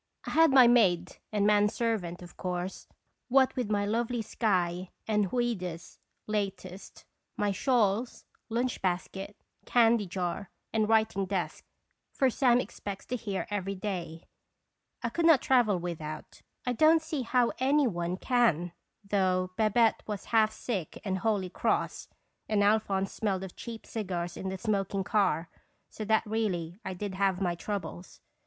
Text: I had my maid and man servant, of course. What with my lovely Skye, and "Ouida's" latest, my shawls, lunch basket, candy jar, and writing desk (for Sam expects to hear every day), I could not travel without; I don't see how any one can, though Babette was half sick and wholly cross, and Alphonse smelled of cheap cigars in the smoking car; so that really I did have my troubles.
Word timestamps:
I 0.25 0.31
had 0.31 0.49
my 0.49 0.65
maid 0.65 1.17
and 1.31 1.45
man 1.45 1.69
servant, 1.69 2.23
of 2.23 2.35
course. 2.35 2.87
What 3.27 3.55
with 3.55 3.69
my 3.69 3.85
lovely 3.85 4.23
Skye, 4.23 4.89
and 5.07 5.31
"Ouida's" 5.31 5.99
latest, 6.25 7.05
my 7.37 7.51
shawls, 7.51 8.25
lunch 8.49 8.81
basket, 8.81 9.37
candy 9.67 10.07
jar, 10.07 10.49
and 10.73 10.89
writing 10.89 11.27
desk 11.27 11.65
(for 12.11 12.31
Sam 12.31 12.59
expects 12.59 13.05
to 13.05 13.15
hear 13.15 13.45
every 13.51 13.75
day), 13.75 14.23
I 15.03 15.09
could 15.09 15.27
not 15.27 15.39
travel 15.39 15.77
without; 15.77 16.41
I 16.65 16.73
don't 16.73 17.03
see 17.03 17.21
how 17.21 17.51
any 17.59 17.85
one 17.85 18.17
can, 18.17 18.71
though 19.07 19.51
Babette 19.55 20.01
was 20.07 20.25
half 20.33 20.51
sick 20.51 20.99
and 21.05 21.19
wholly 21.19 21.51
cross, 21.51 22.07
and 22.49 22.63
Alphonse 22.63 23.11
smelled 23.11 23.43
of 23.43 23.55
cheap 23.55 23.85
cigars 23.85 24.35
in 24.35 24.49
the 24.49 24.57
smoking 24.57 25.03
car; 25.03 25.47
so 25.91 26.03
that 26.05 26.25
really 26.25 26.79
I 26.83 26.95
did 26.95 27.13
have 27.13 27.39
my 27.39 27.53
troubles. 27.53 28.19